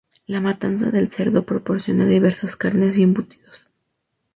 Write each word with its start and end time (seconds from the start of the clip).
La 0.25 0.41
matanza 0.41 0.89
del 0.89 1.11
cerdo 1.11 1.45
proporciona 1.45 2.07
diversas 2.07 2.55
carnes 2.55 2.97
y 2.97 3.03
embutidos. 3.03 3.69